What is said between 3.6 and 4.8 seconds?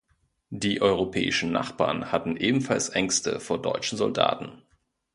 deutschen Soldaten.